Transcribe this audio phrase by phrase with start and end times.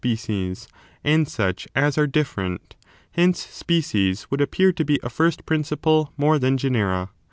[0.03, 0.15] 281
[0.55, 0.67] species
[1.03, 2.73] and such as are different,—
[3.17, 7.11] hence species would ap pear to be a first principle more than genera.